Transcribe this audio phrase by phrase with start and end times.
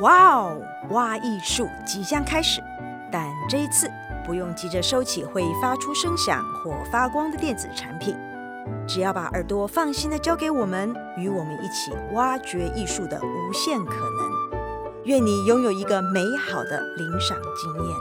[0.00, 0.62] 哇哦，
[0.92, 2.62] 挖艺术即将开始，
[3.12, 3.86] 但这一次
[4.24, 8.16] 不用急着收起会发出声响或发光的电子产品，
[8.88, 15.04] 只要把耳朵放心的交给我们，与我们一起挖掘艺术的无限可能。
[15.04, 17.96] 愿你拥有一个美好的聆赏经验。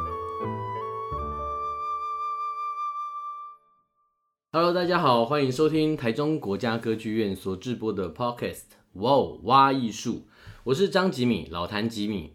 [4.54, 8.56] Hello，大家好，欢迎收听台中国家歌剧院所制播的 Podcast
[8.94, 10.14] 《哇哦，挖艺术》。
[10.66, 12.34] 我是张吉米，老谭吉米。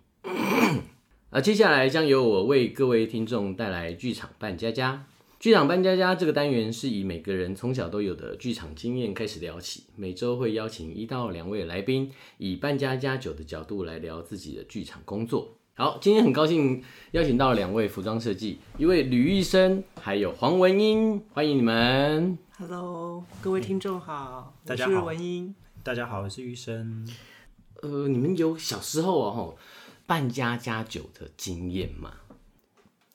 [1.29, 5.05] 啊，接下来将由我为各位听众带来剧场扮家家。
[5.39, 15.59] 剧场扮家家这个单元是以每个人从小都有的剧场经验开始聊起，每周会邀请一到两位来宾，以扮家家酒的角度来聊自己的剧场工作。
[15.75, 22.39] 好，今天很高兴邀请到两位服装设计，一位吕玉生，还有黄文英，欢迎你们。
[22.57, 25.55] Hello，各位听众好，大家好，我是文英。
[25.83, 27.07] 大家好，我是玉生。
[27.83, 29.57] 呃，你们有小时候哦，
[30.07, 32.13] 扮家家酒的经验吗？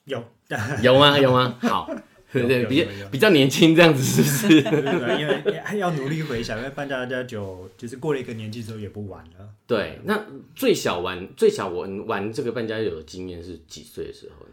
[0.05, 0.23] 有，
[0.83, 1.17] 有吗？
[1.17, 1.57] 有吗？
[1.61, 1.89] 好。
[2.31, 4.61] 对对，比较比较年轻这样子是不是？
[5.19, 9.49] 因为要努力回想，因为扮家家酒就是过了一个年纪之后也不晚了。
[9.65, 10.23] 对，那
[10.55, 14.51] 最小玩最小玩玩这个扮家家酒的经验是几岁的时候呢？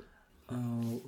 [0.53, 1.01] 嗯。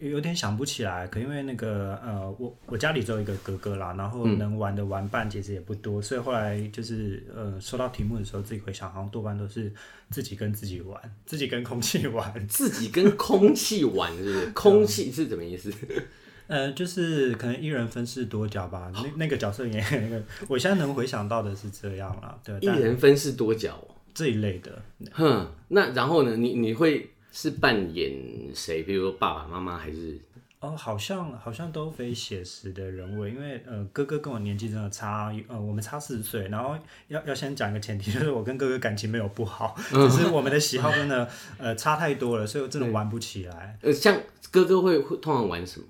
[0.00, 9.72] 有点想不起来，可因为那个呃，我我家里只有一个哥哥啦，然后能玩的玩伴其实也不多，嗯、所以后来就是呃，收到题目的时候自己回想，好像多半都是
[10.10, 14.46] 自己跟自己玩，自己跟空气玩， 自己跟空气玩，是不是？
[14.54, 15.72] 空气是什么意思？
[16.46, 23.82] 呃，就是可能一人分饰多角吧，那那个角色也那个，我现在能回想到的是这样啦，对，一人分饰多角
[24.12, 24.82] 这一类的，
[25.12, 26.36] 哼，那然后呢？
[26.36, 27.10] 你你会？
[27.36, 28.16] 是扮演
[28.54, 28.84] 谁？
[28.84, 30.16] 比如说爸爸妈妈还是？
[30.60, 36.74] 哦，好像好像都非写实的人物，因为呃哥哥跟我年纪真的差，呃我们差四岁，然后
[37.08, 43.76] 要要先讲一个前提，就是我跟哥哥感情没有不好， 只是我们的喜好真的呃差太多了，所以我真的玩不起来。
[43.82, 44.18] 呃，像
[44.50, 45.86] 哥哥会会通常玩什么？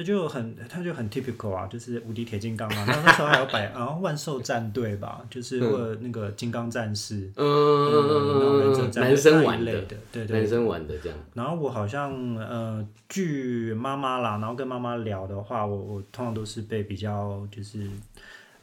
[0.00, 2.84] 那就很，他就很 typical 啊，就是无敌铁金刚啊。
[2.86, 9.82] 然后那时候还有摆， 然后万兽战队吧，就是或者那个金刚战士，嗯嗯嗯嗯，男生玩的，
[10.12, 11.18] 对对，男生玩的这样。
[11.34, 17.90] 然后我好像呃，据妈妈啦，然后跟妈妈聊的话，我我通常都是被比较就是。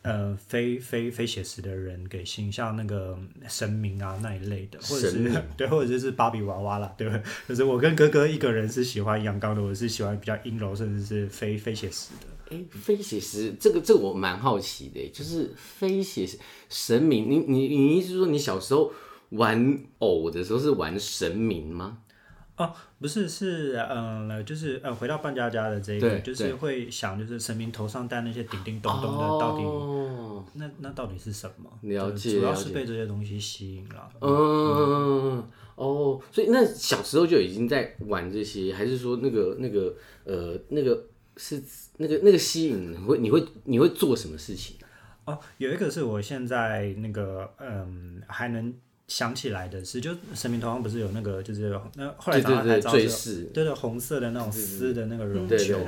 [0.06, 3.18] 呃，非非非写实的人给形象，那个
[3.50, 7.24] 神明啊那一类的，或者是对，或者就是芭比娃娃啦，对不对？
[7.50, 12.56] 就是我跟哥哥一个人是喜欢阳刚的，我是喜欢比较阴柔，甚至是非非写实的。
[12.56, 16.38] 哎、欸，非写实，这个这个我蛮好奇的，就是非写实
[16.70, 18.94] 神明，你你你意思是说你小时候
[19.30, 21.98] 玩偶的时候是玩神明吗？
[22.58, 31.70] 哦，不是，是嗯、呃，就是呃，回到扮家家的这一个，就是会想，就是神明头上戴那些叮叮咚咚的，到底、哦、那那到底是什么？
[31.82, 34.10] 了解，主要是被这些东西吸引了。
[34.22, 35.44] 嗯，嗯
[35.76, 41.62] 哦，所以那小时候就已经在玩这些，还是说那个那个呃那个是
[41.98, 44.78] 那个那个吸引你会你会你会做什么事情？
[45.26, 48.74] 哦，有一个是我现在那个嗯还能。
[49.08, 52.92] 想起来的是，就神明头上不是有那个，就是那后来长大才知道，
[53.54, 55.80] 对对，对红色的那种丝的那个绒球，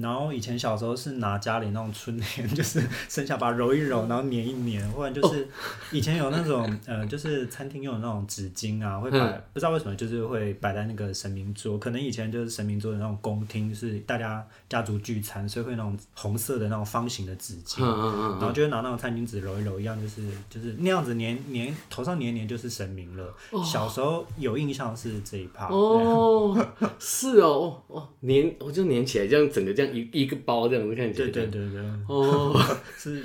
[0.00, 5.48] 然后以前小时候是拿家里那种春联， 就是剩下把它揉一揉， 然后粘一粘，或者就是
[5.90, 9.18] 以前有那种 呃，就是餐厅用的那种纸巾啊，会摆，
[9.54, 22.33] 不知道为什么就是会摆在那个神明桌，可能以前就是神明桌的那种公厅，是大家家族聚餐，所以会那种红色的那种方形的纸巾，然后就会拿那种餐巾纸揉一揉，一样就是就是那样子粘粘头上粘。
[22.34, 23.34] 年就是神明了。
[23.64, 26.54] 小时候有印象是这一趴哦，
[26.98, 32.54] 是哦哦， 粘我就粘起来，这样整个这样一一个包这样子看起来，对对对对，哦，
[32.98, 33.24] 是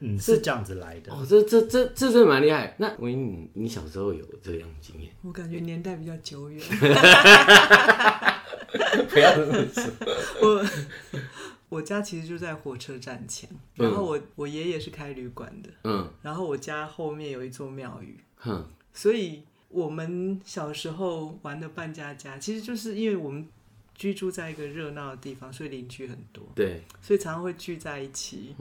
[0.00, 1.12] 嗯是这样子来的。
[1.12, 2.74] 哦，这这这这真蛮厉害。
[2.78, 5.10] 那我你你小时候有这样经验？
[5.22, 6.60] 我感觉年代比较久远。
[9.08, 9.82] 不要这么说。
[10.42, 10.64] 我
[11.70, 18.18] 我家其实就在火车站前，然后我我爷爷是开旅馆的，嗯，然后我家后面有一座庙宇。
[18.38, 23.46] 哼，所以我们小时候玩的扮家家，其实就是因为我们
[23.94, 26.42] 居住在一个热闹的地方，所以邻居很多。
[26.54, 28.54] 对，所以常常会聚在一起，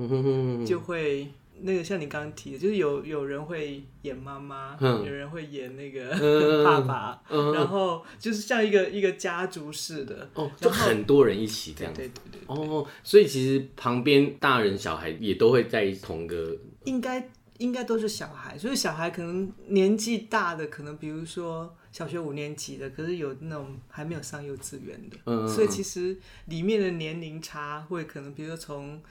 [0.66, 1.28] 就会
[1.62, 6.10] 那个像你刚刚提的，就是有有人会演妈妈，有人会演那个
[6.66, 7.22] 爸爸，
[7.54, 11.94] 然后就是像一个一个家族似的，哦，就很多人一起这样。
[11.94, 12.42] 对对对。
[12.48, 17.30] 哦，所以其实旁边大人小孩也都会在同个，应该。
[17.58, 29.02] 应该都是小孩，所以小孩可能年纪大的，可能比如说小学五年级的，可是有那种还没有上幼稚园的，嗯嗯嗯，所以其实里面的年龄差会可能，比如说从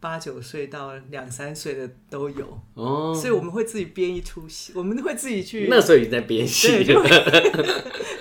[0.00, 5.66] 八九岁到两三岁的都有哦，所以我们会自己编一出戏，我们会自己去。
[5.68, 6.82] 那时候已经在编戏，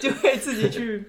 [0.02, 1.06] 就会自己去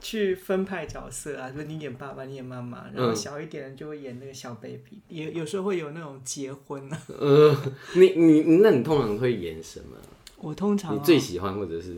[0.00, 7.02] 去分派角色啊，就你演爸爸，你演妈妈，然后小一点的就会演那个小 baby，也有时候会有那种结婚啊。
[7.08, 7.56] 呃，
[7.94, 9.96] 你你那你通常会演什么？
[10.36, 11.96] 我通常你最喜欢或者是？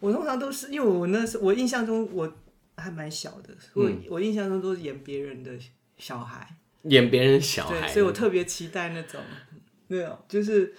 [0.00, 2.32] 我通常都是因为我那时我印象中我
[2.76, 5.52] 还蛮小的，我我印象中都是演别人的
[5.98, 6.56] 小孩。
[6.82, 9.20] 演别人小孩，所以我特别期待那种，
[9.88, 10.72] 那种就是，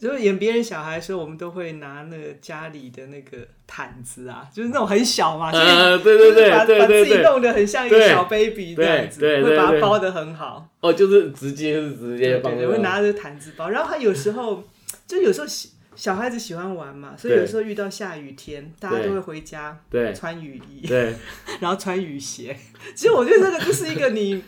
[0.00, 10.66] 就是演别人小孩的时候，我们都会拿那个家里的那个毯子啊，就是那种很小嘛，所以对对对，把把自己弄得很像一个小 baby 这样子，会把它包的很好。
[10.80, 13.68] 哦，就是直接是直接包，对，会拿着毯子包。
[13.68, 14.64] 然后他有时候
[15.06, 15.46] 就有时候
[15.94, 21.14] 小孩子喜欢玩嘛，所以有时候遇到下雨天，大家都会回家，对，穿雨衣，对，
[21.60, 22.56] 然后穿雨鞋。
[22.96, 24.42] 其实我觉得这个就是一个你。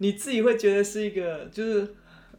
[0.00, 1.88] 你自己会觉得是一个，就是，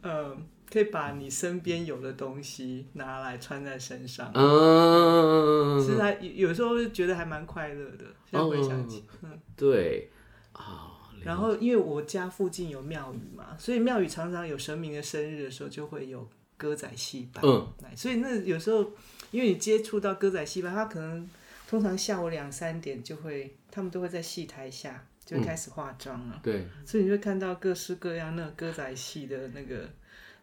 [0.00, 0.34] 呃，
[0.70, 4.30] 可以把你身边有的东西拿来穿在身上。
[4.34, 8.04] 嗯，其实还有时候觉得还蛮快乐的。
[8.30, 10.10] 现在回想起，嗯，对，
[10.52, 17.44] 啊然后因为我家附近有庙宇嘛，所以庙宇常常有神明的生日的时候，就会有歌仔戏班。
[17.44, 18.92] 嗯，所以那有时候，
[19.30, 21.28] 因为你接触到歌仔戏班，他可能
[21.68, 25.04] 通常下午两三点就会，他们都会在戏台下。
[25.22, 29.88] 就开始化妆了，嗯，对，所以你会看到各式各样那个歌仔戏的那个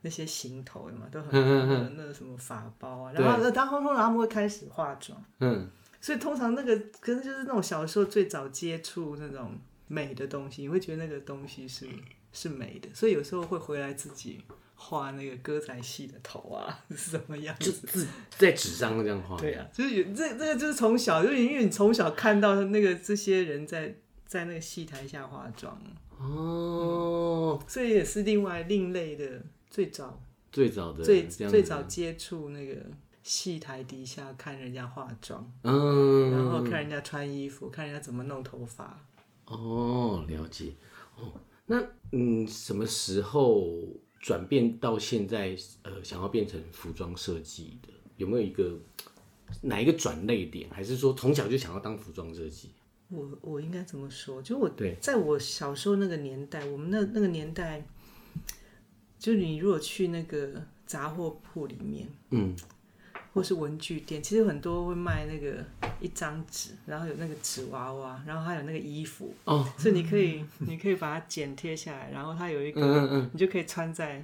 [0.08, 1.34] 那些行头嘛，都很
[1.98, 5.68] 那个什么法包啊，然后那当通通他们会开始化妆，嗯，
[6.00, 9.58] 所以通常那个可能就是那种小时候最早接触那种
[9.88, 11.86] 美的东西，你会觉得那个东西是
[12.32, 14.40] 是美的，所以有时候会回来自己
[14.76, 17.70] 画那个歌仔戏的头啊， 是什么样子？
[17.70, 18.08] 就自
[18.38, 23.98] 在纸上这样画，对啊，就是有这这个就是从小，就是因为你从小看到那个这些人在。
[24.28, 25.82] 在那个戏台下化妆。
[26.20, 29.42] 哦、嗯，所以也是另外另类的
[29.78, 30.20] 最早
[30.52, 32.84] 最早的最最早接触那个
[33.22, 39.00] 戏台底下看人家化妆，嗯，然后看人家穿衣服，看人家怎么弄头发。
[39.46, 40.74] 哦，了解。
[41.20, 41.32] 哦，
[41.68, 41.80] 那
[42.12, 43.68] 嗯，什么时候
[44.20, 47.90] 转变到现在呃，想要变成服装设计的？
[48.16, 48.80] 有没有一个
[49.62, 50.68] 哪一个转类点？
[50.72, 52.72] 还是说从小就想要当服装设计？
[53.10, 54.42] 我我应该怎么说？
[54.42, 57.86] 就我对在我小时候那个年代，我们那那个年代，
[59.20, 60.50] 就你如果去那个
[60.86, 62.56] 杂货铺里面，嗯，
[63.34, 65.64] 或是文具店，其实很多会卖那个
[66.00, 74.24] 一张纸，然后有那个纸娃娃，然后还有那个衣服，哦，所以你可以你可以把它剪贴下来，然后它有一个，嗯嗯嗯，你就可以穿在。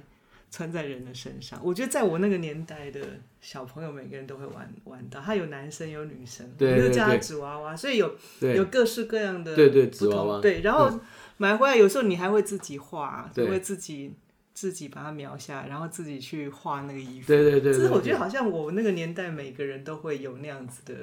[0.50, 3.00] 穿在人的身上，我觉得在我那个年代的
[3.40, 5.20] 小朋友，每个人都会玩玩到。
[5.20, 10.60] 他有男生有女生，对，对，对，就叫他纸娃娃，所以有有各式各样的，对对纸娃娃，对。
[10.60, 11.00] 然后
[11.38, 14.12] 买回来有时候你还会自己画，就会自己
[14.54, 17.26] 自己把它描下来，然后自己去画那个衣服。
[17.26, 17.74] 对对对，对。
[17.74, 20.94] 其实我觉得好像我那个年代每个人都会有那样子的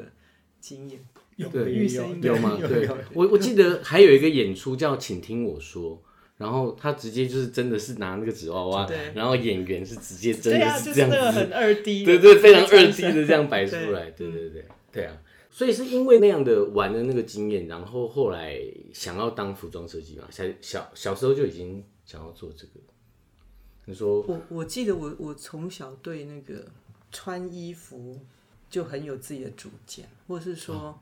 [0.60, 1.00] 经验。
[1.36, 2.58] 有有有吗？
[2.68, 5.98] 对，我我记得还有一个演出叫《请听我说》。
[6.38, 15.16] 然后他直接就是真的是拿那个纸娃娃，然后演员是直接真的是这样子，啊就是、很二 D，对对，非常二 D 的这样摆出来，对对对对，对啊，
[15.52, 18.60] 所以是因为那样的玩的那个经验，然后后来
[18.92, 22.80] 想要当服装设计嘛，小小小时候就已经想要做这个。
[23.86, 26.66] 你说我我记得我我从小对那个
[27.12, 28.20] 穿衣服
[28.70, 30.76] 就很有自己的主见，或是说。
[30.76, 31.00] 哦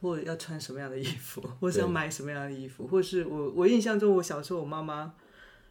[0.00, 5.12] 或者要穿什么样的衣服，或是要买什么样的衣服，或是我我印象中，我小时候我妈妈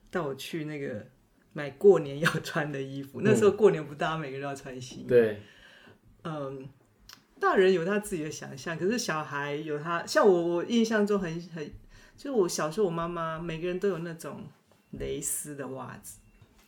[0.09, 1.07] 带我去那个
[1.53, 3.21] 买过年要穿的衣服。
[3.21, 5.03] 嗯、那时候过年不大家每个人都要穿新衣。
[5.03, 5.41] 对，
[6.25, 6.67] 嗯，
[7.39, 10.05] 大人有他自己的想象，可是小孩有他。
[10.05, 11.65] 像我，我印象中很很，
[12.17, 14.43] 就是我小时候我妈妈每个人都有那种
[14.91, 16.19] 蕾丝的袜子。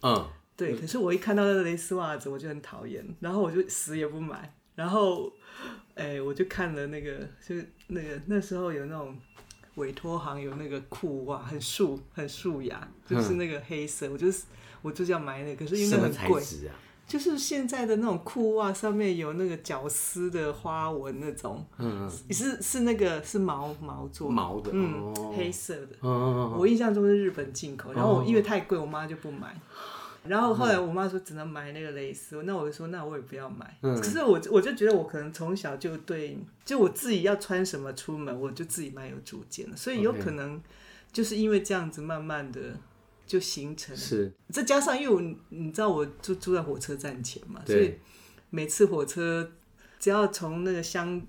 [0.01, 0.75] 嗯，对。
[0.75, 5.31] 可是我一看到那个蕾丝袜子，我就很讨厌，然后我就死也不买，然后。
[5.95, 9.19] 哎、欸，我就看了那个，就是那个那时候有那种
[9.75, 14.43] 委托行有那个裤袜，很素很素雅，就是那个黑色，嗯、我就是
[14.81, 16.71] 我就是要买那个，可是因为很贵，啊、
[17.09, 29.59] 就是现在的那种裤袜上面有那个绞丝的花纹那种，嗯，是是那个是毛毛做的毛的，嗯，哦、黑色的，哦、我印象中是日本进口，然后我因为太贵，我妈就不买。
[30.25, 33.75] 然后后来我妈说只能买那个蕾丝，那我就说那我也不要买。
[33.81, 40.61] 可是我我就觉得我可能从小就对，就我自己要穿什么出门，我就自己蛮有主见的，所以有可能
[41.11, 42.59] 就是因为这样子，慢慢的
[43.29, 43.95] 就形成。
[43.95, 44.33] 是。
[44.49, 47.93] 再加上因为我你知道我住住在火车站前嘛，所以
[48.49, 49.51] 每次火车
[49.99, 51.21] 只要从那个乡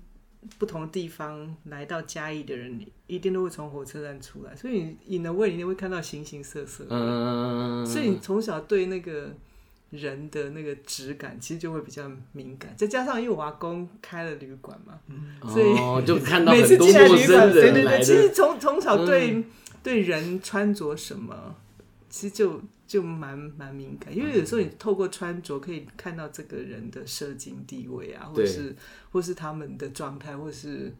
[0.57, 6.83] 不同地方来到嘉义的人，一定都会从火车站出来，所以你你的胃里面会看到形形色色。
[6.89, 9.35] 嗯，所以你从小对那个
[9.91, 12.73] 人的那个质感，其实就会比较敏感。
[12.75, 17.19] 再加上因为我阿公开了旅馆嘛，嗯、所以、哦、 就看到很多陌生人来的。
[17.19, 19.45] 每次进来旅馆，对对对，其实从从小对、嗯、
[19.83, 21.55] 对人穿着什么，
[22.11, 22.61] 其实就。
[22.91, 28.75] 就蛮蛮敏感，因为有时候你透过穿着可以看到这个人的社经地位啊，或是
[29.13, 30.93] 或是他们的状态，或是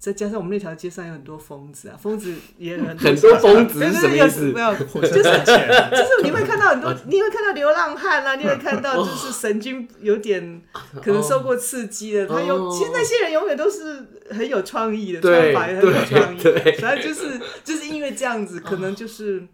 [0.00, 4.46] 再加上我们那条街上有很多疯子啊，疯子也很很多疯子是什么意思？
[4.46, 10.60] 没有，就是就是你会看到很多， 你会看到流浪汉啊，你会看到就是神经有点
[11.00, 16.40] 可能受过刺激的，他有其实那些人永远都是很有创意的，穿法也很有创意，
[16.80, 19.46] 反正就是就是因为这样子，可能就是。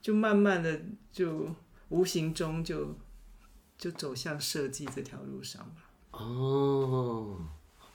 [0.00, 1.54] 就慢慢的，就
[1.88, 2.96] 无形中就
[3.76, 5.90] 就走向设计这条路上吧。
[6.12, 7.36] 哦，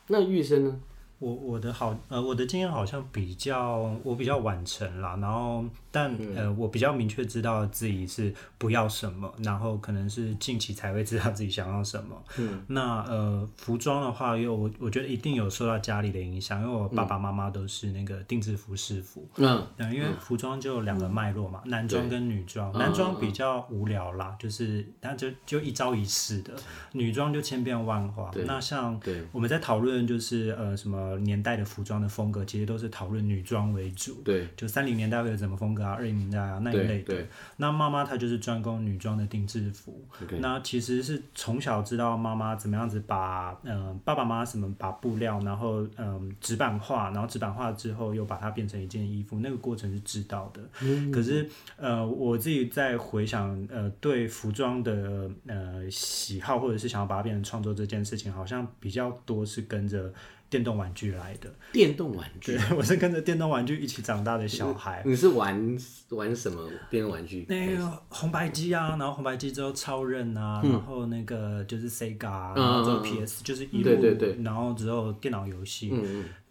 [0.08, 0.82] 那玉生呢？
[1.20, 12.22] 我我的好呃，我的经验好像比较我比较晚成啦，然后但、嗯、呃，我比较明确知道自己是不要什么，然后可能是近期才会知道自己想要什么。
[12.38, 19.26] 嗯，那呃，服装的话，因为我我觉得一定有受到家里的影响，因为我爸爸妈妈都是那个定制服饰服。
[19.38, 26.54] 嗯，因为服装就两个脉络嘛，嗯、男装跟女装，男装比较无聊啦，就是但就就一招一式的，
[26.92, 28.30] 女装就千变万化。
[28.46, 29.00] 那像
[29.32, 31.13] 我们在讨论就是呃什么。
[31.20, 34.22] 年代的服装的风格，其实都是讨论女装为主。
[34.24, 37.26] 对，就三零年代会有什么风格啊，二零年代啊那一类的。
[37.58, 40.04] 那妈妈她就是专攻女装的定制服。
[40.40, 50.62] 那其实是从小知道妈妈怎么样子把嗯、呃、爸爸妈妈什么把布料，然后嗯纸板化，然后纸板化之后又把它变成一件衣服，那个过程是知道的。
[50.82, 60.14] 嗯、可是呃我自己在回想呃对服装的呃喜好，或者是想要把它变成创作这件事情，好像比较多是跟着。
[60.54, 61.52] 电动玩具来的。
[61.72, 65.02] 电动玩具，对， 我是跟着电动玩具一起长大的小孩。
[65.04, 65.76] 你是玩
[66.10, 67.44] 玩什么电动玩具？
[67.50, 75.92] 那个红白机啊，然后红白机之后超任啊，嗯、然后那个就是 Sega，、啊、然后之后 PS、嗯、就是一路，对对对，然后之后电脑游戏。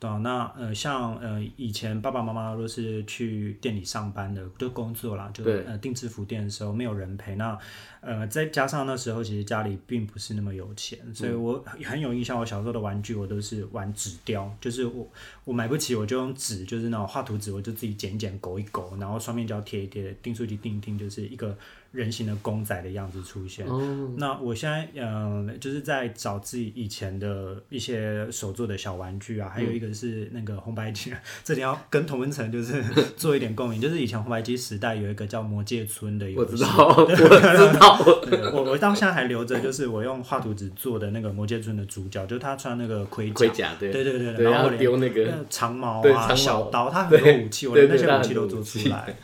[0.03, 7.37] 对啊，那呃，像呃，以前爸爸妈妈都是去店里上班的，就工作啦，就呃定制服店的时候没有人陪。
[7.37, 7.57] 那
[8.01, 15.09] 呃，再加上那时候其实家里并不是那么有钱，所以我很有印象，我小时候的玩具我都是玩纸雕，就是我
[15.45, 21.57] 我买不起，我就用纸，就是那种画图纸，我就自己剪一剪、勾一勾，然后双面胶贴一贴，订书机订一订，就是一个。
[21.93, 23.67] 人形的公仔的样子出现。
[23.67, 23.83] Oh.
[24.17, 31.13] 那我现在嗯、呃，就是在找自己以前的一些手做的小玩具啊，还有一个是那个红白机。
[31.45, 32.83] 这里要跟同温层就是
[33.17, 37.87] 做一点共鸣，就是以前红白机时代有一个叫魔界村的游戏，我知道，
[38.53, 49.15] 我 我到现在还留着，就是我用画图纸做的那个魔界村的主角，就是他穿那个盔甲，盔甲，对对对对，对然后丢那个长矛啊、小刀，他很多武器，我连那些武器都做出来。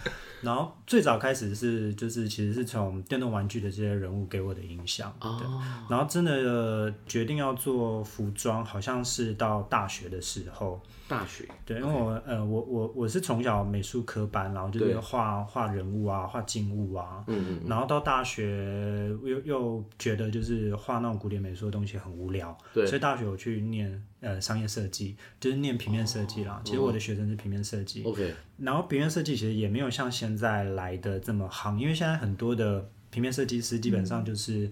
[0.43, 5.47] 然后最早开始是就是其实是从电动玩具的这些人物给我的影响，对。
[5.89, 10.81] 然后真的决定要做服装，好像是到大学的时候。
[11.09, 11.49] 大学。
[11.65, 26.61] 对，因为我呃我我我是从小美术科班，然后就是画画人物啊，画静物啊，嗯嗯，然后到大学又又觉得就是画那种古典美术的东西很无聊，对，所以大学我去念呃商业设计，就是念平面设计啦。
[26.65, 34.71] 其实我的学生是平面设计，OK，然后平面设计其实也没有像现在来的这么夯，因为现在很多的平面设计师基本上就是。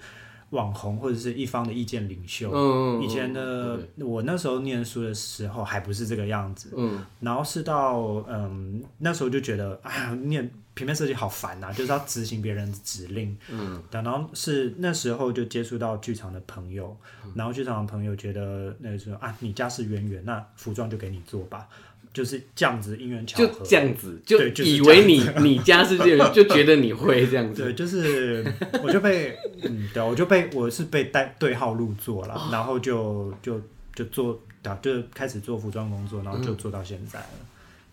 [0.50, 7.98] 网红或者是一方的意见领袖，嗯、以前的我那时候念书的时候还不是这个样子，嗯、然后是到
[8.28, 21.66] 嗯那时候就觉得哎呀，念平面设计好烦呐，就是要执行别人的指令，嗯，然后是那时候就接触到剧场的朋友，嗯、然后剧场的朋友觉得那个时候啊，你家世渊源，那服装就给你做吧。
[22.16, 27.64] 就是这样子，因缘巧合，就这样子，就以为你 你家是这样，就觉得你会这样子。
[27.64, 28.42] 对，就是
[28.82, 33.60] 我就被嗯，对，我就被我是被带对号入座了，然后就就
[33.94, 34.40] 就做，
[34.80, 37.28] 就开始做服装工作，然后就做到现在了。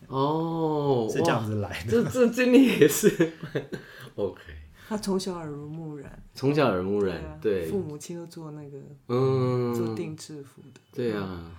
[0.08, 1.92] 哦，是这样子来的。
[1.92, 3.34] 这这经历也是
[4.16, 4.42] OK。
[4.88, 8.78] 他从小耳濡目染，从小耳濡目染，对，父母亲都做那个
[9.10, 10.80] 嗯，做定制服的。
[10.94, 11.52] 对啊。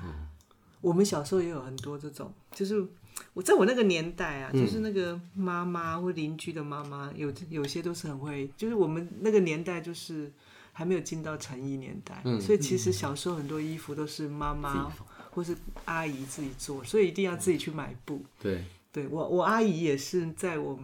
[0.85, 2.87] 我们小时候也有很多这种，就是
[3.33, 10.31] 我在我那个年代啊，就是那个妈妈或邻居的妈妈，有有些都是很会，就是我们那个年代就是
[10.75, 14.93] 还没有进到成衣年代，嗯、所以其实小时候很多衣服都是妈妈
[15.31, 18.23] 或是阿姨自己做，所以一定要自己去买布。
[18.39, 18.63] 对，
[18.93, 20.79] 对我我阿姨也是在我，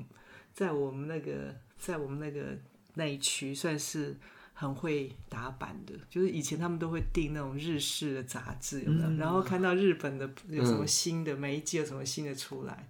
[0.55, 2.57] 在我们那个在我们那个
[2.95, 4.17] 那一区算是。
[4.61, 9.09] 很会打版的，就是以前他们都会订那种日式的杂志，有没有？
[9.09, 12.87] 嗯、然后看到日本的有什么新的，嗯、每一季有什么新的出来，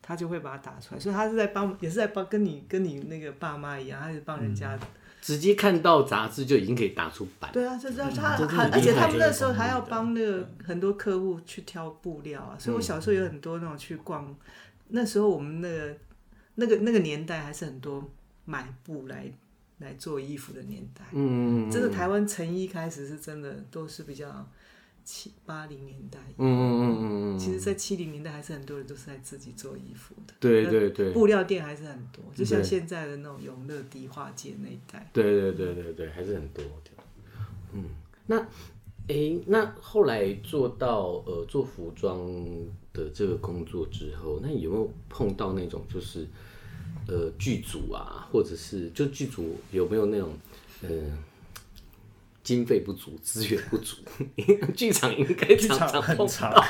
[0.00, 1.00] 他就会把它打出来。
[1.00, 4.80] 所以他是在帮，也是在帮，跟你跟你那个爸妈一样，他是帮人家、嗯、
[5.20, 7.50] 直接看到杂志就已经可以打出版。
[7.52, 12.54] 对啊，就是他，嗯、而且他们那时候还要帮那个很多客户去挑布料啊。
[12.56, 14.32] 所以我小时候有很多那种去逛，
[14.90, 15.96] 那时候我们那个
[16.54, 18.08] 那个那个年代还是很多
[18.44, 19.28] 买布来。
[19.80, 24.46] 来做衣服的年代，嗯，这个台湾成衣开始是真的都是比较
[25.02, 36.90] 七八零年代，嗯嗯嗯嗯，其实，在七零年代还是很多人都是在自己做衣服的，对对对，布料店还是很多，就像现在的那种永乐迪化街那一带，对对对对对，还是很多的，
[37.72, 37.84] 嗯，
[38.26, 42.20] 那哎、欸，那后来做到呃做服装
[42.92, 46.28] 的这个工作之后，那有没有碰到那种就是？
[47.10, 50.32] 呃，剧组啊，或者是就剧组有没有那种
[50.82, 50.88] 呃
[52.44, 53.96] 经费不足、资源不足？
[54.76, 56.64] 剧场应该常常碰到。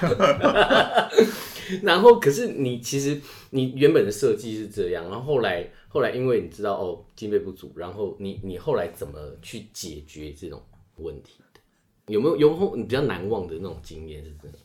[1.82, 3.20] 然后，可是你其实
[3.50, 10.62] 你原本的设计是这样，然后后来后来因为你知道哦经费不足，然后你你后来怎么去解决这种
[10.96, 11.60] 问题的？
[12.06, 14.56] 有没有有没有你比较难忘的那种经验是这样？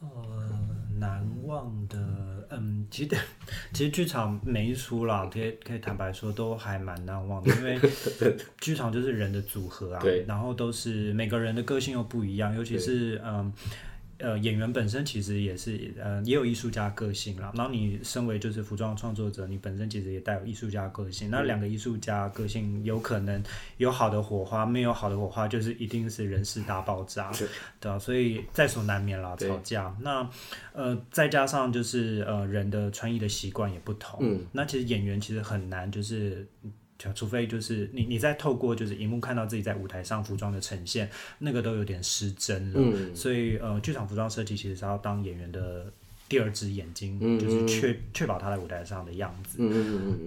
[0.00, 0.79] 呃。
[0.98, 1.96] 难忘的，
[2.50, 3.16] 嗯，其实
[3.72, 7.78] 其实剧场每一出啦，可以可以坦白说都还蛮难忘的，因为
[8.60, 13.52] 剧场就是人的组合啊，对然后都是每个人的个性又不一样，尤其是嗯。
[14.20, 17.52] 呃，演员本身其实也是，呃，也有艺术家个性啦。
[17.54, 21.30] 然后你身为就是服装创作者，你本身其实也带有艺术家个性。
[21.30, 23.42] 那两个艺术家个性有可能
[23.78, 27.32] 有好的火花，没有好的火花，就是一定是人事大爆炸，
[27.80, 29.96] 对，啊，所以在所难免啦，吵架。
[30.00, 30.28] 那
[30.72, 34.20] 呃，再加上就是呃，人的穿衣的习惯也不同。
[34.22, 36.46] 嗯，那其实演员其实很难就是。
[37.14, 42.80] 除非就是你你在透过就是荧幕看到自己在舞台上服装的呈现，那个都有点失真了。
[42.82, 45.90] 嗯、所以呃，剧场服装设计其实是要当演员的
[46.28, 49.58] 第二只眼睛，嗯、就是确确保他在舞台上的样子。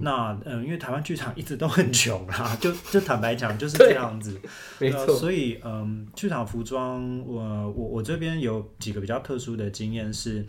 [0.01, 4.41] 那嗯、呃，因为台湾剧场一直都很穷啦，就就坦白讲就是这样子。
[5.19, 10.43] 所以嗯、呃，剧场服装我我我这边有几个比较特殊的经验是，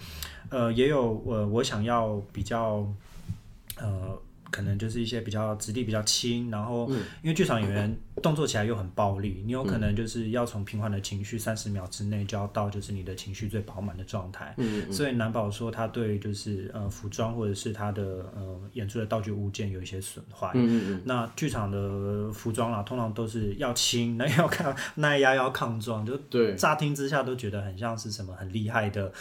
[0.48, 2.88] 呃，也有我、呃、我想要比较
[3.76, 4.18] 呃。
[4.54, 6.88] 可能就是一些比较质地比较轻，然后
[7.22, 29.12] 因为剧场演员动作起来又很暴力，你有可能就是要从平缓的情绪三十秒之内就要到就是你的情绪最饱满的状态，嗯嗯，所以难保说他对就是呃服装或者是他的呃演出的道具物件有一些损坏，嗯嗯嗯，那剧场的服装啦，通常都是要轻，那要抗耐压要抗撞，就对，乍听之下都觉得很像是什么很厉害的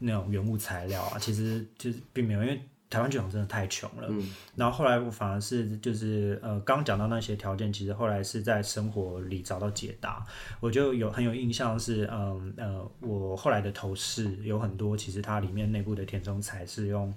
[0.00, 2.60] 那种原物材料啊，其实就是并没有，因为。
[2.92, 10.22] 台湾剧场真的太穷了，嗯、然后后来我反而是就是呃，刚讲到那些条件，其实后来是在生活里找到解答。
[10.60, 17.12] 我就有很有印象是，嗯呃，呃，我后来的头饰有很多，其实它里面内部的填充材是用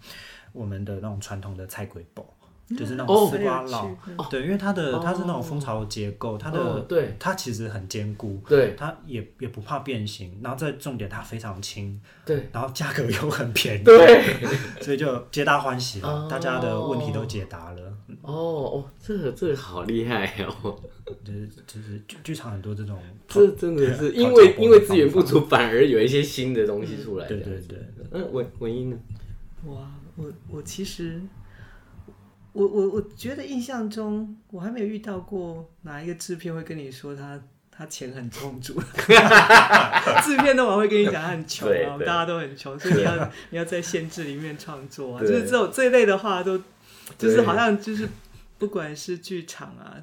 [0.54, 2.26] 我们的那种传统的菜龟布。
[2.75, 3.95] 就是那种丝瓜烙，
[4.28, 14.23] 对，因为它的它是那种蜂巢结构，它的对它其实很坚固，对，它也也不怕变形，然后再重点它非常轻，对，然后价格又很便宜，对，
[14.82, 17.82] 所以就皆大欢喜了，大家的问题都解答了。
[18.23, 20.75] 哦哦，这个这个好厉害哦，
[21.23, 22.97] 就是就是剧场很多这种，
[23.28, 27.28] 这真的是因为因为资源不足，反而有一些新的东西出来。
[27.28, 27.78] 对对对，
[28.10, 28.97] 嗯，文文英呢？
[29.67, 31.21] 哇，我我其实。
[32.56, 37.38] 我我我觉得印象中，我还没有遇到过哪一个制片会跟你说他
[37.70, 38.74] 他钱很充足
[40.24, 46.58] 制片都往往会跟你讲他很穷啊，大家都很穷，所以你要你要在限制里面创作啊，就是这种这一类的话都，
[47.18, 48.08] 就是好像就是
[48.58, 50.02] 不管是剧场啊，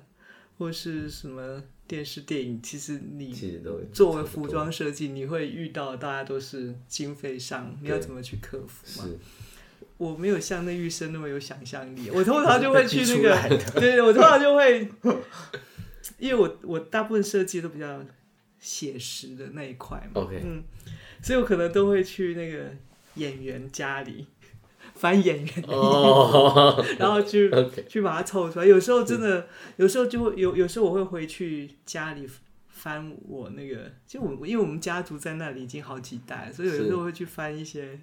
[0.58, 3.34] 或是什么电视电影，其实你
[3.94, 9.08] 作为服装设计，你会遇到大家都是经费上你要怎么去克服嘛？
[9.96, 14.88] 我没有像那玉生那么有想象力， 我通常就会去那个， 对，我通常就会，
[16.18, 18.04] 因为我我大部分设计都比较
[18.58, 20.40] 写实的那一块嘛，Okay.
[20.44, 20.62] 嗯，
[21.22, 22.70] 所以我可能都会去那个
[23.14, 24.26] 演员家里
[24.94, 26.86] 翻演员的衣服，oh.
[26.98, 27.50] 然后去
[27.88, 28.66] 去把它凑出来。
[28.66, 32.28] 有时候真的，有时候就会有，有时候我会回去家里
[32.68, 37.98] 翻我那个，就我因为我们家族在那里已经好几代，所以有时候会去翻一些。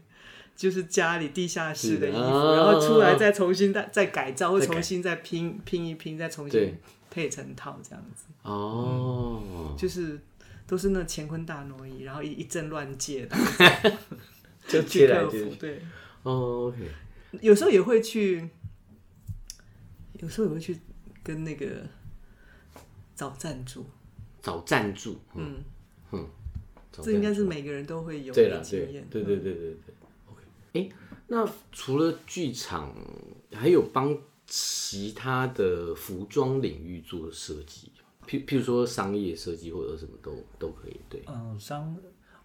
[0.59, 6.77] 就是家里地下室的衣服，啊、然后出来再重新再再改造，或重新再拼拼一拼，再重新
[7.09, 8.25] 配成套这样子。
[8.43, 10.19] 哦、嗯，就是
[10.67, 13.37] 都是那乾坤大挪移，然后一一阵乱借的，
[14.67, 15.55] 就借来借去。
[15.55, 15.81] 对，
[16.23, 16.77] 哦，OK。
[17.39, 18.49] 有时候也会去，
[20.19, 20.77] 有时候也会去
[21.23, 21.67] 跟那个
[23.15, 23.85] 找赞助，
[24.41, 25.63] 找赞助，嗯。
[26.11, 26.27] 嗯，
[26.91, 29.07] 这应该是每个人都会有的经验。
[29.09, 29.93] 对对对对对。
[30.73, 30.89] 哎，
[31.27, 32.95] 那除了剧场，
[33.53, 37.91] 还有帮其他的服装领域做设计，
[38.27, 40.99] 譬譬如说商业设计或者什么都都可以。
[41.09, 41.95] 对，嗯，商。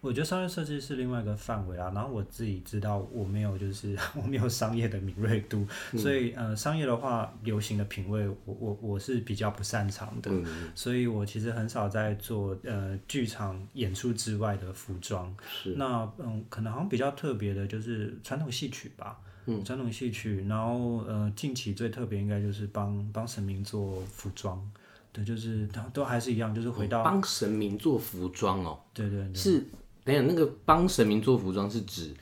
[0.05, 15.35] 我觉得商业设计是另外一个范围啊，然后我自己知道我没有，就是 我没有商业的敏锐度，嗯、所以呃，商业的话，流行的品味，我我我是比较不擅长的，嗯、所以我其实很少在做呃剧场演出之外的服装。
[15.49, 24.61] 是，那嗯，可能好像比较特别的就是传统戏曲吧，嗯，传统戏曲，然后呃，近期最特别应该就是帮帮神明做服装，
[25.11, 29.65] 对，就是都都还是一样，就是回到帮神明做服装哦，对对对，是。
[30.05, 32.13] 等下，那个帮神明做服装是指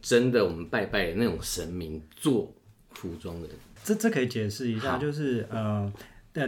[0.00, 2.54] 真的我们拜拜的那种神明做
[2.92, 3.48] 服装的？
[3.84, 5.92] 这这可以解释一下，就是呃，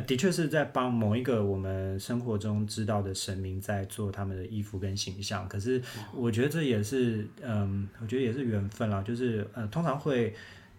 [0.07, 5.47] 的确是在帮某一个我们生活中知道的神明在做他们的衣服跟形象。
[5.49, 5.83] 可是
[6.15, 10.33] 我觉得这也是嗯、呃，我觉得也是缘分啦，就是呃，通常会。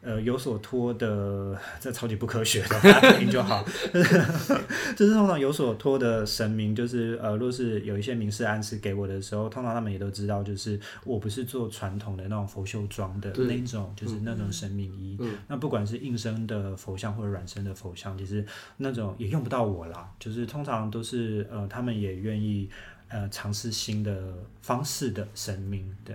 [0.05, 3.65] 呃，有所托的， 这超级不科学的，大家听就好。
[4.95, 15.17] 就是通常有所托的神明，就是呃，若是有一些明示暗示给我的时候，通常他们也都知道，就是我不是做传统的那种佛绣装的那种，就是那种神明衣。
[15.19, 18.45] 嗯、那不管是硬身的佛像或者软身的佛像，其实
[18.77, 20.07] 那种也用不到我啦。
[20.19, 22.69] 就是通常都是呃，他们也愿意
[23.09, 26.13] 呃尝试新的方式的神明的。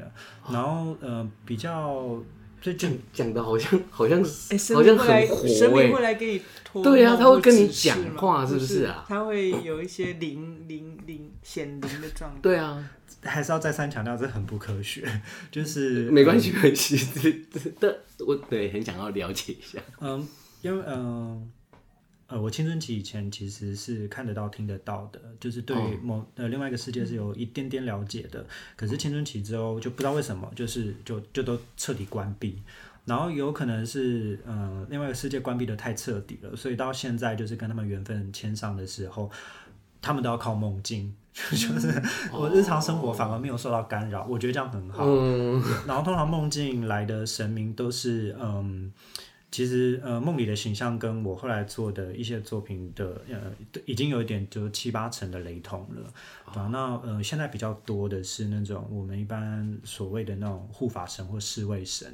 [0.49, 2.17] 然后呃，比较。
[2.61, 9.05] 所以讲讲的好像 好像是，欸、好像很活哎，神明会来给你托，对啊，他会跟你讲话，是不是啊？
[9.09, 12.39] 他会有一些灵灵灵显灵的状态。
[12.43, 12.89] 对啊，
[13.23, 15.07] 还是要再三强调，这很不科学。
[15.51, 16.97] 就是没关系，没关系。
[17.53, 19.79] 这这我对很想要了解一下。
[20.01, 20.27] 嗯，
[20.63, 20.95] 因为嗯。
[20.95, 21.43] 呃，
[22.39, 28.45] 我青春期以前其实是看得到、听得到的，就是对某呃另外一个世界是有一点点了解的。
[28.77, 32.63] 可是青春期之后就不知道为什么，就是就就都彻底关闭。
[33.07, 39.31] 然后有可能是呃另外一个世界关闭的太彻底了，所以到现在就是跟他们缘分牵上的时候，
[40.03, 42.01] 他们都要靠梦境， 就是
[42.33, 45.05] 我日常生活反而没有受到干扰，我觉得这样很好。
[45.87, 48.93] 然后通常梦境来的神明都是嗯。
[49.51, 53.53] 其实，呃，梦里的形象跟我后来做的一些作品的，呃，
[53.85, 56.69] 已经有一点就七八成的雷同了。
[56.71, 62.09] 那呃，现在比较多的是那种我们一般所谓的那种护法神或侍卫神，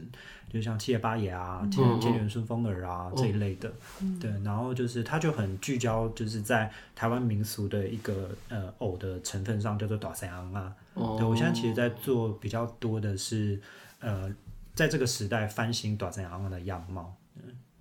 [0.51, 3.71] 就像七爷八爷啊、天天元顺风耳啊、嗯、这一类的。
[4.01, 10.75] 嗯、对，然后就是它就很聚焦，就是在台湾民俗的一个呃偶的成分上，叫做大山尪啊。
[10.95, 13.61] 哦、对，我现在其实在做比较多的是，
[14.01, 14.35] 呃，
[14.75, 17.15] 在这个时代翻新大山尪的样貌。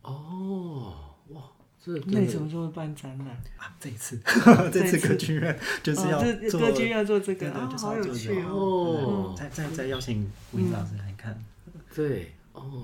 [0.06, 0.94] 哦，
[1.30, 1.42] 哇，
[1.84, 3.28] 这那你什么时候办展览？
[3.58, 3.76] 啊？
[3.80, 4.20] 这一次，
[4.72, 9.34] 这次歌剧院就是要做歌剧要做这个，好有趣哦。
[9.38, 11.44] 再再再邀请吴英老师来看，
[11.96, 12.84] 对，哦，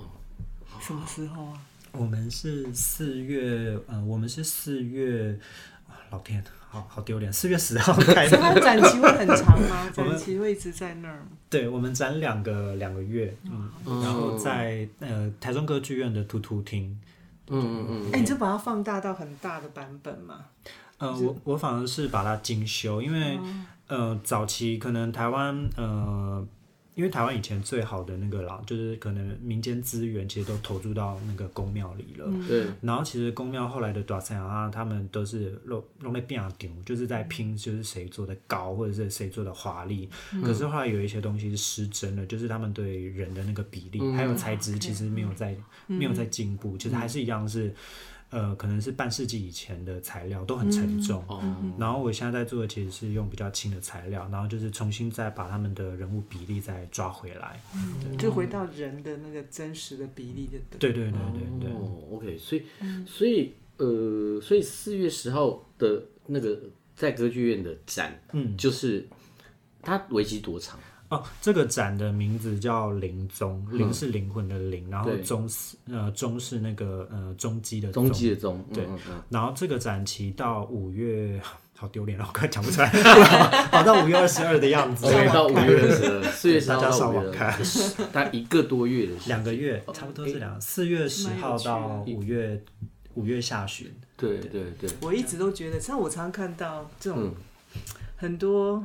[0.82, 1.62] 什么时候啊？
[1.94, 5.38] 我们是四月，呃，我们是四月，
[6.12, 8.38] 老天，好好丢脸，四月十号 开的。
[8.38, 9.90] 它展期会很长吗？
[9.96, 11.26] 展期会一直在那儿？
[11.50, 17.00] 对，我们展两个两个月，嗯，然后在呃台中歌剧院的突突厅。
[17.48, 20.46] 嗯嗯嗯，哎、欸，你就把它放大到很大的版本嘛？
[20.98, 26.46] 呃，我我反而是把它精修，因为、嗯、呃，早期可能台湾呃。
[26.94, 32.28] 因为台湾以前最好的那个啦，就是可能民间资源其实都投注到那个宫庙里了。
[32.48, 32.66] 对。
[32.82, 36.52] 然后其实宫庙后来的大山尪啊，他们都是弄弄在变啊
[36.86, 40.10] 就是在拼，就是谁做的高，或者是谁做的华丽。
[40.34, 45.56] 嗯、可是后来有一些东西是失真的，就是他们对人的那个比例、嗯、还有材质，其实没有在、
[45.88, 47.74] 嗯、没有在进步，其实还是一样是。
[48.32, 60.58] 呃，可能是半世纪以前的材料都很沉重，嗯、然后我现在在做的其实是用比较轻的材料，然后就是重新再把他们的人物比例再抓回来，嗯、就回到人的那个真实的比例的。
[60.80, 61.72] 对对对对对。
[61.74, 62.64] 哦，OK，所以
[63.06, 66.58] 所以呃，所以四月十号的那个
[66.96, 69.06] 在歌剧院的展，嗯，就是
[69.82, 70.80] 它为期多长？
[71.12, 78.88] 哦，这个展的名字叫灵宗，灵是灵魂的灵，然后宗是呃宗是那个呃中基的中基的宗，对。
[79.28, 81.38] 然后这个展期到五月，
[81.76, 82.88] 好丢脸了，我快讲不出来，
[83.74, 87.60] 好到五月二十二的样子，对，到五月二十二， 四月大家上网看，
[88.14, 92.64] 大概一个多月的两个月，差不多是两，四月十号到五月
[93.16, 94.90] 五月下旬，对对对。
[95.02, 97.34] 我一直都觉得，像我常常看到这种
[98.16, 98.82] 很多。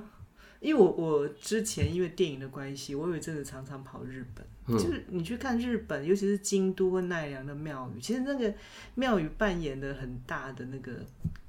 [0.66, 8.52] 因为我我之前因为电影的关系，我有一阵子常常跑日本，嗯、就是你去看日本，尤其是京都和奈良的庙宇，其实那个
[8.96, 10.94] 庙宇扮演的很大的那个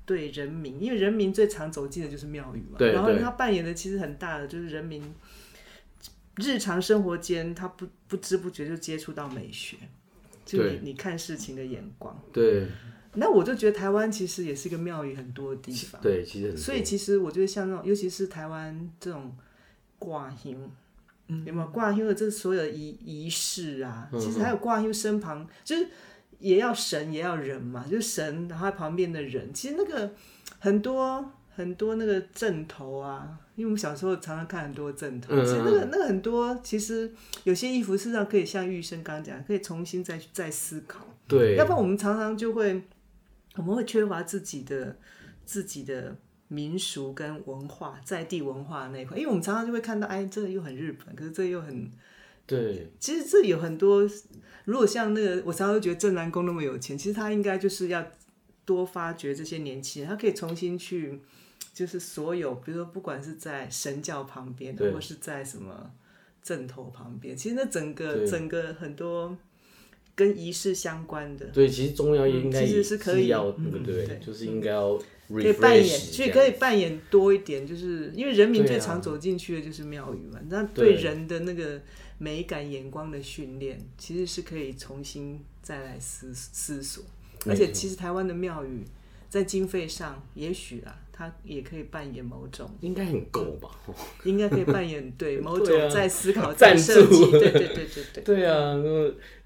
[0.05, 2.77] 对人民，因为人民最常走进的就是庙宇嘛。
[2.77, 5.03] 然后他扮演的其实很大的就是人民
[6.35, 9.77] 日常生活间，他不不知不觉就接触到美学，
[10.45, 12.15] 就你你看事情的眼光。
[12.31, 12.67] 对。
[13.17, 16.01] 那我就觉得台湾其实也是一个庙宇很多的地方。
[16.01, 16.55] 对，其实。
[16.55, 19.35] 所以其实我觉得像那种，尤其是台湾这种
[19.99, 20.53] 挂香，
[21.27, 24.09] 嗯，有没有挂香的这所有仪仪式啊？
[24.19, 25.87] 其实还有挂香身旁就是。
[26.39, 30.13] 也要神也要人嘛，就是神，然后旁边的人，其实那个
[30.59, 37.11] 很多很多那个阵头啊，因为我们小时候常常看很多阵头，嗯、其实那个那个很多，其实
[37.43, 41.07] 有些衣服事实上可以像玉生刚刚讲，可以重新再再思考。
[41.27, 42.83] 对，要不然我们常常就会
[43.57, 44.95] 我们会缺乏自己的
[45.45, 46.15] 自己的
[46.47, 51.91] 民俗跟文化在地文化那一块，因为我们常常就会看到，哎，这个又很日本，可是这个又很
[52.45, 54.09] 对，其实这有很多。
[54.65, 58.05] 如果像那个，我常常觉得正南宫那么有钱，其实他应该就是要
[58.65, 61.21] 多发掘这些年轻人，他可以重新去，
[61.73, 65.89] 就是所有，比如说不管是在神教旁边，或者是在什么
[66.43, 69.37] 阵头旁边，其实那整个整个很多
[70.17, 74.05] 跟仪式相关的，对，其实中央应该、嗯、其实是可以要对不对？
[74.05, 74.99] 对就是应该要
[75.29, 81.79] 可以扮演，其实可以扮演多一点，就是因为人民最常走进去的就是庙宇嘛，那对人的那个。
[82.19, 87.03] 美感眼光的训练，其实是可以重新再来思思索，
[87.45, 88.83] 而且其实台湾的庙宇
[89.29, 93.71] 在经费上，也许啊，它也可以扮演某种，应该很够吧？
[94.23, 98.23] 应该可以扮演 对某种在思考、在设计，对对对对对。
[98.23, 98.75] 对啊，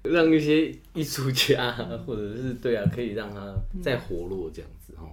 [0.02, 1.72] 让一些艺术家
[2.06, 5.08] 或者是对啊，可以让他再活络这样子哦。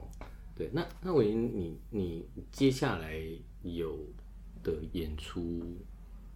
[0.54, 3.18] 对，那那伟莹，你你接下来
[3.64, 3.98] 有
[4.62, 5.78] 的演出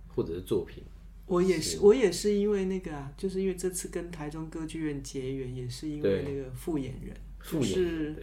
[0.08, 0.82] 或者是作品？
[1.26, 8.16] 我也是，我也是因为那个啊，就是因为这次跟台中歌剧院结缘，也是因为那个复演人，就是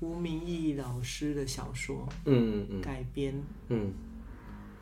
[0.00, 3.92] 吴明义老师的小说，嗯嗯改编，嗯，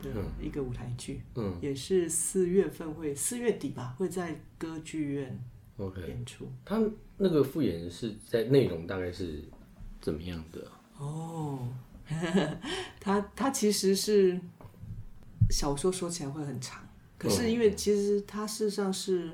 [0.01, 0.09] 的
[0.41, 5.39] 一个舞台剧，嗯，也是四月份会，四月底吧，会在歌剧院
[5.77, 6.47] ，OK 演出。
[6.65, 6.81] 他
[7.17, 9.43] 那个复演是在内容大概是
[10.01, 10.67] 怎么样的？
[10.97, 11.67] 哦，
[12.99, 14.39] 他他其实是
[15.49, 16.83] 小说说起来会很长。
[17.17, 19.31] 可是因为其实它事实上是，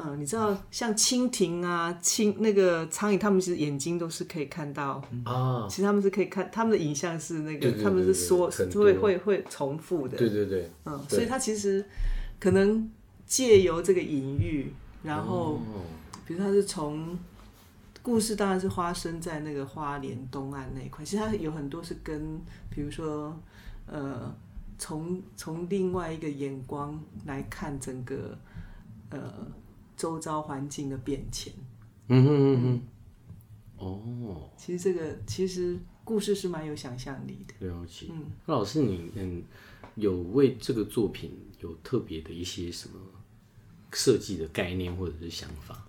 [0.00, 5.66] 嗯，你知道像蜻蜓啊、蜻那个苍蝇，它们其实眼睛都是可以看到啊。
[5.68, 10.16] 其实他们是可以看，他们的影像是那个，他们是说会会会重复的。
[10.16, 10.70] 对对对。
[10.84, 11.84] 嗯，所以它其实
[12.38, 12.88] 可能
[13.26, 15.60] 借由这个隐喻，然后
[16.26, 17.18] 比如它是从
[18.02, 23.36] 故事当然是发生在那个花莲东岸那一块，其实它有很多是跟比如说
[23.86, 24.34] 呃。
[24.80, 28.38] 从从另外一个眼光来看整个
[29.10, 29.18] 呃
[29.98, 31.52] 周遭环境的变迁，
[32.06, 37.66] 嗯哼嗯哼，哦，其实这个其实故事是蛮有想象力的。
[37.66, 39.42] 了解，嗯，那老师你嗯
[39.96, 42.94] 有为这个作品有特别的一些什么
[43.92, 45.86] 设计的概念或者是想法？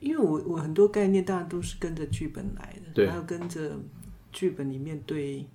[0.00, 3.78] 因为我我很多概念当然都是跟着剧本来的，对，还有跟着
[4.32, 5.46] 剧本里面对。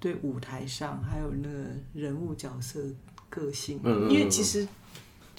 [0.00, 2.80] 对舞台上还有那个人物角色
[3.28, 4.64] 个性，嗯嗯嗯，因为其实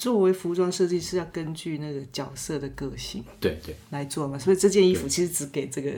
[0.00, 3.76] 作为服装设计师要根据那个角色的个性，对对。
[3.90, 5.92] 来做嘛，所以这件衣服其实只给这个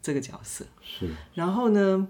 [0.00, 0.64] 这个角色。
[0.80, 2.06] 是，然后呢，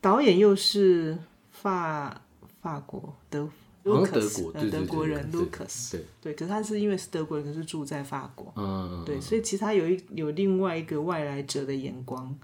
[0.00, 1.18] 导演又是
[1.50, 2.22] 法
[2.62, 3.46] 法国德
[3.82, 6.04] 卢克斯，德国人 Lucas，对。
[6.22, 12.34] 对，可是他是因为是德国人，可是住在法国，嗯，对，所以其实他有一有另外一个外来者的眼光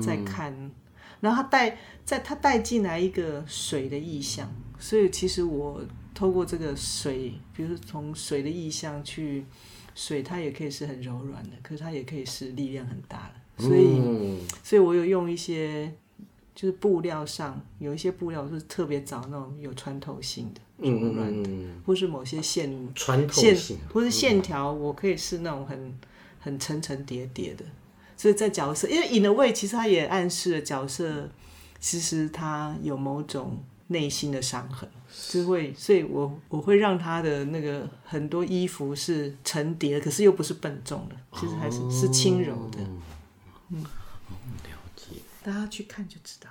[0.00, 0.70] 在看。
[1.20, 5.82] 然后他带在他带进来一个水的意象，所以其实我
[6.18, 9.44] 透过这个水，比如说从水的意象去
[9.94, 13.64] 水，它也可以是很柔软的，可是它也可以是力量很大的。
[13.64, 15.94] 所以，嗯、所以我有用一些
[16.56, 25.96] 就是布料上有一些布料是特别找那种有穿透性的、柔软的，嗯、或是某些线穿透性线或是线条，我可以是那种很
[26.40, 27.64] 很层层叠叠的。
[28.16, 31.28] 所以在角色，因为 in a way，其实它也暗示了角色，
[31.78, 34.88] 其实它有某种内心的伤痕，
[35.28, 42.78] 就会，所以我我会让他的那个很多衣服是层叠，可是又不是笨重的，其实还是、哦、是轻柔的。
[43.70, 46.48] 嗯，了解，大家去看就知道。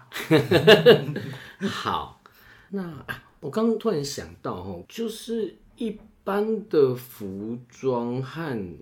[1.68, 2.22] 好，
[2.70, 3.06] 那
[3.40, 8.78] 我刚刚突然想到哦，就是一般的服装和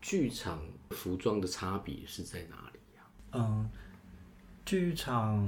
[0.00, 0.60] 剧场。
[0.90, 3.02] 服装的差别是在哪里呀？
[3.32, 3.68] 嗯，
[4.64, 5.44] 剧场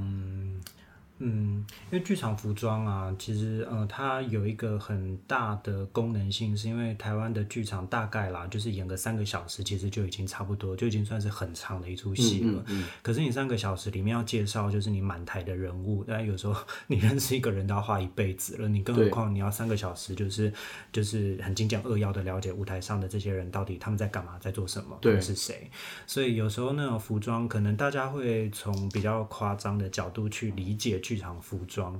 [1.21, 12.53] 嗯，因为剧场服装啊，其实呃，它有一个很大的功能性，是因为台湾的剧场大概啦，就是演个三个小时，其实就已经差不多，就已经算是很长的一出戏了。
[12.53, 16.55] 嗯嗯嗯、可是你三个小时里面要介绍，就是你满台的人物，但有时候
[16.87, 20.53] 你认识一个人都要花一辈子了，你更何况你要三个小时，就是
[20.93, 25.69] 就是很精简扼要的了解舞台上的这些人到底他们在干嘛，在做什么，对是谁。
[26.07, 31.01] 所以有时候那种服装，可能大家会从比较夸张的角度去理解。
[31.09, 31.99] 剧场服装，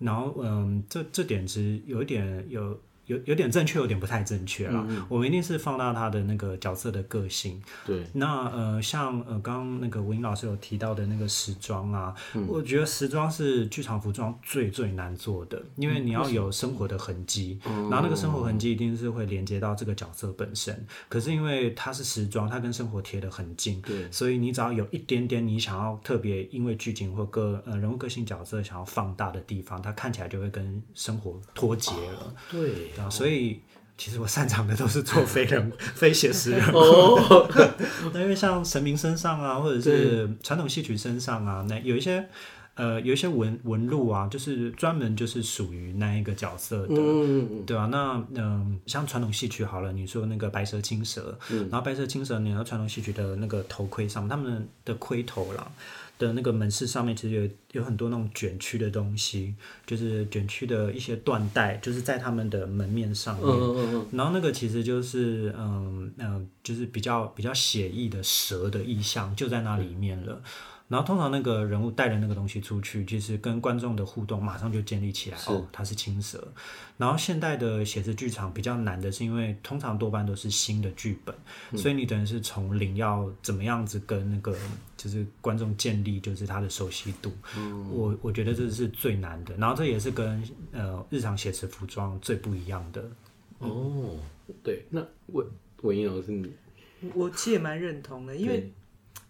[0.00, 2.76] 然后嗯，这这点其实有一点有
[3.08, 4.84] 有有点正确，有点不太正确啦。
[4.88, 7.60] 嗯嗯，我们一定是放大他的那个角色的个性。
[7.84, 20.74] 对，那呃，像呃，刚刚那个吴英老师有提到的那个时装啊，嗯、我觉得时装是剧场服装最最难做的，因为你要有生活的痕迹，嗯、然后那个生活痕迹一定是会连接到这个角色本身。
[20.74, 32.18] 嗯、可是因为它是时装，它跟生活贴得很近，对，所以你只要有一点点你想要特别因为剧情或个呃人物个性角色想要放大的地方，它看起来就会跟生活脱节了。
[32.20, 32.97] 哦、对。
[32.98, 33.60] 啊，所以
[33.96, 36.76] 其实我擅长的都是做非人、 非写实人物。
[36.76, 37.48] 哦，
[38.12, 42.28] 那因为像神明身上啊，或者是传统戏曲身上啊，那有一些
[42.74, 47.88] 呃，有一些纹纹路啊，就是专门就是属于那一个角色的，嗯、对吧、啊？
[47.90, 55.66] 那嗯、呃，像传统戏曲好了，你说那个白蛇青蛇，嗯、然后白蛇青蛇，你要传统戏曲的那个头盔上，他们的盔头啦。
[56.18, 57.34] 的那个门市上面其实
[57.70, 59.54] 有有很多那种卷曲的东西，
[59.86, 63.46] 就是卷曲的一些缎带，就是在他们的门面上面。
[63.46, 64.06] 嗯嗯嗯。
[64.12, 70.42] 然后那个其实就是嗯嗯、呃，就是比较比较写意的蛇的意象就在那里面了。
[70.88, 75.36] 然后通常那个人物带着那个东西出去，其实跟观众的互动马上就建立起来。
[75.36, 76.42] 是哦，他是青蛇。
[76.96, 81.34] 然后现代的写实剧场比较难的是，因为通常多半都是新的剧本，
[81.72, 84.56] 嗯、所以你等于是从零要怎么样子跟那个
[84.96, 87.30] 就是观众建立就是他的熟悉度。
[87.58, 89.54] 嗯、我我觉得这是最难的。
[89.58, 93.04] 然后这也是跟呃日常写实服装最不一样的。
[93.58, 94.16] 哦，
[94.62, 95.44] 对，那我
[95.82, 96.50] 文英老师你，
[97.12, 98.72] 我其实也蛮认同的，因为。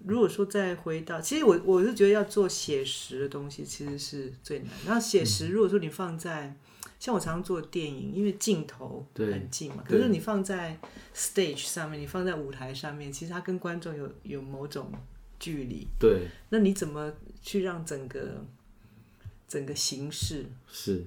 [0.04, 4.68] 如果说再回到，其实我我是觉得要做写实的东西，其实是最难。
[4.86, 6.56] 然后写实，如果说你放在，嗯、
[7.00, 10.78] 像我常常做电影，因为镜头很近嘛，可是你放在
[11.14, 14.92] stage 上面，你放在舞台上面，其实它跟观众有有某种
[15.40, 15.86] 距离。
[15.98, 16.28] 对。
[16.50, 18.44] 那你怎么去让整个
[19.48, 21.04] 整个形式是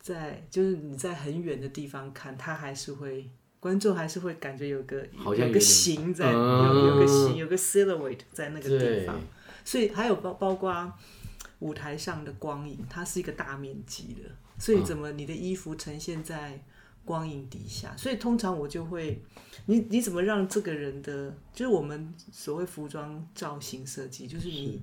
[0.00, 3.28] 在，就是你在很远的地方看，它还是会。
[3.60, 9.20] 观众还是会感觉有个有，有个形在，有有个形，有个 silhouette 在那个地方，
[9.64, 10.92] 所以还有包包括
[11.58, 16.62] 舞台上的光影，它是一个大面积的，所以怎么你的衣服呈现在
[17.04, 17.92] 光影底下？
[17.96, 19.20] 所以通常我就会，
[19.66, 24.78] 你你怎么让这个人的，就是我们所谓服装造型设计，就是你是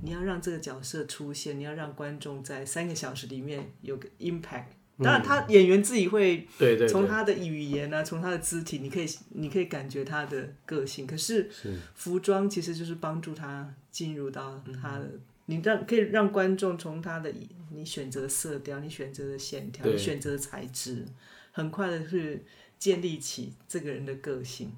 [0.00, 4.64] 你要让这个角色出现，你要让观众在三个小时里面有个 impact。
[5.02, 6.46] 当然，他演员自己会
[6.88, 11.04] 从他的语言啊，从他的肢体，你可以你可以感觉他的个性。
[11.04, 11.50] 可是
[11.94, 15.10] 服装其实就是帮助他进入到他的，
[15.46, 17.34] 你让可以让观众从他的
[17.72, 21.04] 你选择的色调、你选择的线条、你选择的材质，
[21.50, 22.44] 很快的去
[22.78, 24.72] 建立起这个人的个性。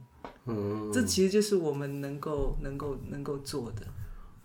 [0.47, 3.83] 嗯，这其实就是我们能够能够能够做的。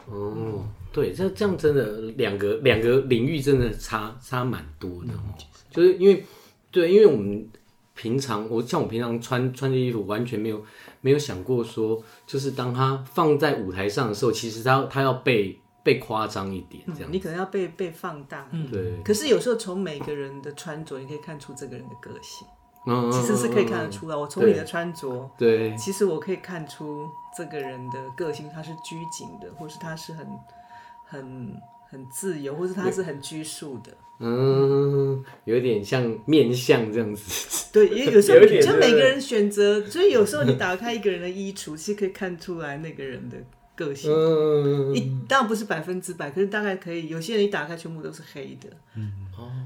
[0.07, 5.19] 哦，对，这这样真的两个两个领域真的差差蛮多的哦。
[5.69, 6.25] 就是因为，
[6.71, 7.47] 对，因为我们
[7.93, 10.63] 平常我像我平常穿穿的衣服，完全没有
[11.01, 18.47] 没有想过说，就是当他放在舞台上的时候，其实它它要被被夸张一点，这样、嗯、你可能要被被放大。
[18.51, 19.01] 嗯，对。
[19.03, 22.47] 可是有时候从每个人的穿着，你可以看出这个人的个性。
[22.85, 24.15] 嗯，其实是可以看得出来。
[24.15, 30.27] 我从你的穿着，对，其实我可以看出这个人的个性，他是拘谨的，或是他是很
[31.05, 33.91] 很很自由，或是他是很拘束的。
[34.17, 37.69] 嗯，有点像面相这样子。
[37.71, 43.37] 对，也有时候 就每个人选择，所以有时候你打开一个人的衣橱，其实可以看出来那个人的
[43.75, 44.11] 个性。
[44.11, 47.09] 嗯，一当然不是百分之百，可是大概可以。
[47.09, 49.11] 有些人一打开全部都是黑的，嗯，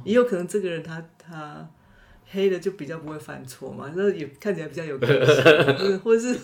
[0.03, 1.65] 也有可能这个人他他。
[2.31, 6.37] 黑的就比较不会犯错嘛，那也看起来比较有个性，或者是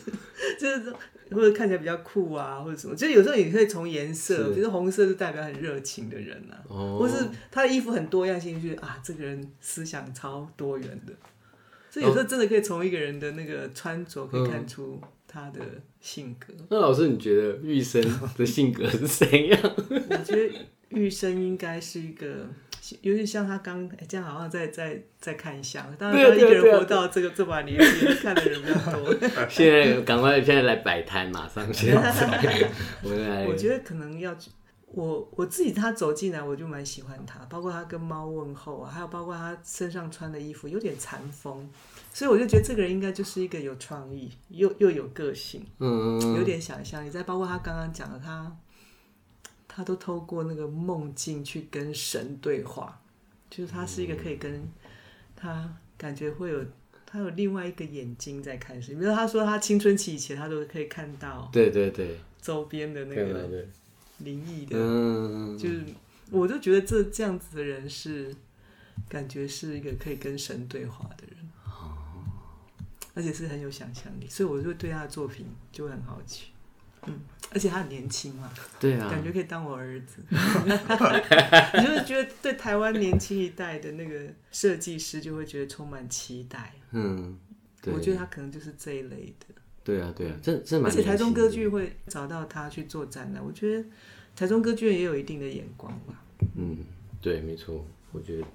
[0.60, 0.94] 就是
[1.32, 11.14] 或者看起来比较酷啊，或者什么，就有时候也可以从颜色，比如说红色就代表很热情的人啊，哦、或是他的衣服很多样性，就是啊，这个人思想超多元的，
[11.90, 15.60] 所以有时候真的可以从一个人的那个穿着可以看出他的
[16.00, 16.54] 性格。
[16.70, 18.04] 那老师，你觉得玉生
[18.38, 19.60] 的性格是怎样？
[19.90, 20.54] 我觉得
[20.90, 22.48] 玉生应该是一个。
[23.02, 29.14] 有点像他刚哎，这样好像在在在看相，当然他一个人活到这个这把年纪，看的人比较多。
[29.50, 33.46] 现在赶快现在来摆摊，马上现在。
[33.48, 34.36] 我觉得可能要，
[34.88, 41.70] 我我自己他走进来，我就蛮喜欢他，包括他跟猫问候啊，还有包括他身上穿的衣服有点禅风，
[42.14, 47.10] 所以我就觉得这个人应该就是一个有创意又又有个性，嗯，有点想象力。
[47.10, 48.52] 再包括他刚刚讲的，他
[49.74, 53.02] 他都透过那个梦境去跟神对话，
[53.50, 54.68] 就是他是一个可以跟
[55.36, 56.66] 他感觉会有
[57.06, 63.66] 他有另外一个眼睛在看事，比如说他说他青春期以前他都可以看到，对对对，周边的那个。
[64.24, 65.84] 灵异的，嗯、就是，
[66.30, 68.32] 我就觉得这这样子的人是，
[69.10, 71.98] 感觉是一个可以跟神对话的人，哦、
[73.16, 76.50] 而且是很有想象力，所以我就对他的作品就会很好奇，
[77.08, 77.20] 嗯，
[77.52, 87.38] 而且他很年轻嘛，对啊，感觉可以当我儿子， 你就是觉得对台湾年轻一代的那个设计师就会觉得充满期待，嗯，
[87.86, 89.48] 我觉得他可能就是这一类的。
[89.84, 90.92] 对啊，对啊，这这蛮。
[90.92, 93.90] 而且台中歌剧会找到他去做展览，我觉得
[94.36, 96.24] 台中歌剧院也有一定的眼光吧。
[96.56, 96.78] 嗯，
[97.20, 98.46] 对，没错，我觉得。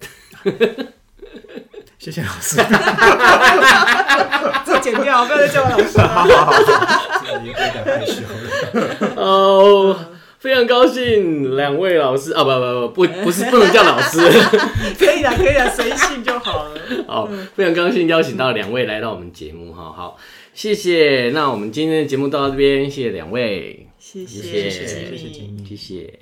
[2.07, 2.57] 谢谢老师。
[4.65, 6.07] 这剪掉，不要再叫我老师了。
[6.07, 6.63] 好好好，
[7.45, 9.13] 有点害羞了。
[9.17, 9.99] 哦，
[10.39, 14.21] 非常高兴两位老师啊，不不不不，不是不能叫老师。
[14.97, 16.81] 可以啊，可以啊，随性就好了。
[17.09, 20.17] 好，非常高兴邀请到两位来到我们节目哈，好。
[20.55, 26.21] 谢谢，那我们今天的节目到这边，谢谢两位，谢谢，谢谢，谢谢，谢谢。